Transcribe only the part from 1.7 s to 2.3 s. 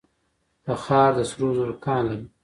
کان لري